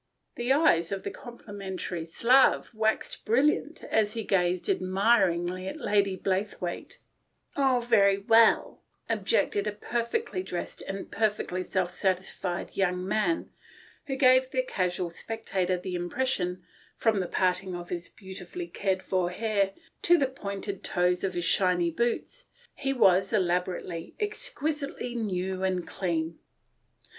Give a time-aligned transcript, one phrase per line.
[0.33, 6.97] The eyes of the complimentary Slav waxed brilliant as he gazed admiringly at Lady Blaythewaite."
[7.55, 8.77] Ugh!"
[9.09, 11.75] objected a perfectly dressed young man, whose every sense, one could see at a glance,
[11.89, 13.49] was satisfied, and
[14.07, 16.63] who gave to the casual spectator the impression that,
[16.99, 21.45] from the parting of his beautifully cared for hair to the pointed toes of his
[21.45, 26.39] shiny boots, he was elaborately, exquisitely new and clean.